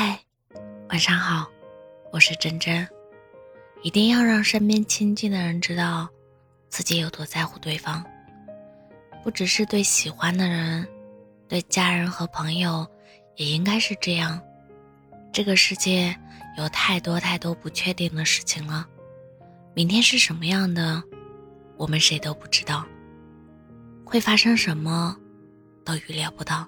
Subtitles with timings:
[0.00, 0.16] 嗨，
[0.90, 1.50] 晚上好，
[2.12, 2.88] 我是真真。
[3.82, 6.08] 一定要让身边亲近的人知道
[6.68, 8.04] 自己有多在乎对方，
[9.24, 10.86] 不只是对喜欢的人，
[11.48, 12.86] 对家人和朋友
[13.34, 14.40] 也应该是这样。
[15.32, 16.16] 这个世界
[16.56, 18.86] 有太多太多不确定的事情了，
[19.74, 21.02] 明天是什么样的，
[21.76, 22.86] 我们谁都不知道，
[24.04, 25.16] 会发生什么，
[25.84, 26.64] 都预料不到，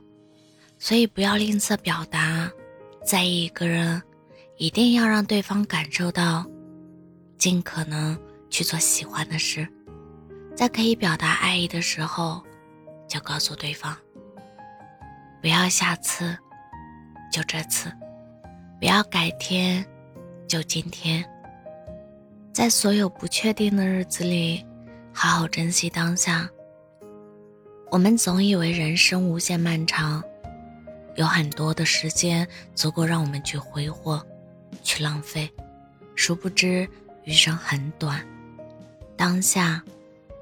[0.81, 2.51] 所以不要吝啬表达。
[3.11, 4.01] 在意一个人，
[4.57, 6.47] 一定要让对方感受到，
[7.37, 8.17] 尽可能
[8.49, 9.67] 去做喜欢的事，
[10.55, 12.41] 在可以表达爱意的时候，
[13.09, 13.97] 就告诉对方。
[15.43, 16.39] 不要下次，
[17.33, 17.91] 就这次；
[18.79, 19.85] 不要改天，
[20.47, 21.29] 就今天。
[22.53, 24.65] 在所有不确定的日子里，
[25.13, 26.49] 好好珍惜当下。
[27.91, 30.23] 我们总以为人生无限漫长。
[31.17, 34.25] 有很多的时间足够让我们去挥霍，
[34.83, 35.53] 去浪费，
[36.15, 36.89] 殊不知
[37.25, 38.27] 余生很短，
[39.17, 39.83] 当下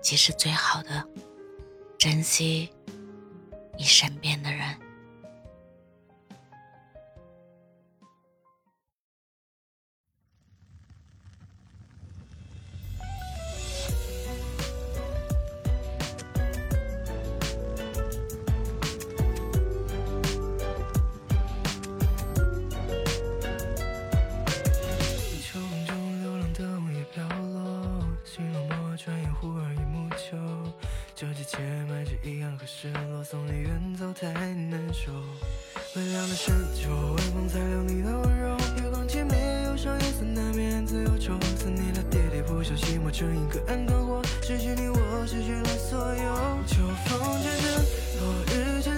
[0.00, 1.04] 即是最好的，
[1.98, 2.68] 珍惜
[3.76, 4.76] 你身边的人。
[28.28, 30.36] 心落寞，转眼忽而已暮秋。
[31.14, 35.10] 这季节满是遗憾和失落，送你远走太难受。
[35.96, 38.50] 微凉的深秋，晚风裁掉你的温柔。
[38.82, 41.40] 月光凄美忧伤，夜色难免暗自忧愁。
[41.56, 44.22] 思念的喋喋不休，寂寞成一，隔岸灯火。
[44.42, 46.58] 失去你，我失去了所有。
[46.66, 47.72] 秋风阵阵，
[48.20, 48.97] 落日沉。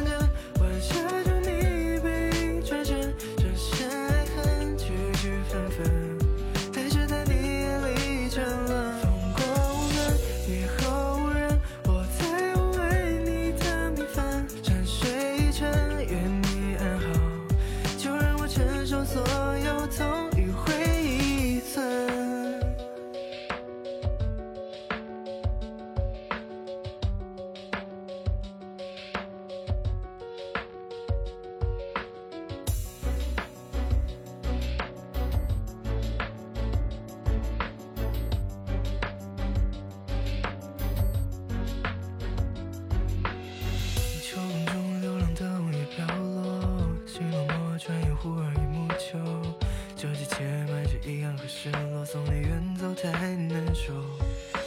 [53.53, 53.93] 难受。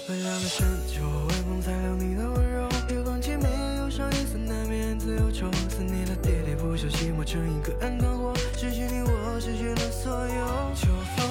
[0.10, 3.48] 微凉的深秋，晚风残留你的温柔，月光凄美，
[3.80, 5.50] 忧伤一丝难免自忧愁。
[5.70, 10.76] 思念的喋喋不休，寂寞成一个暗灯火，失去你我失去了所有。
[10.76, 11.23] 秋风。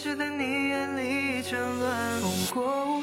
[0.00, 2.97] 是在你眼里争乱，风过。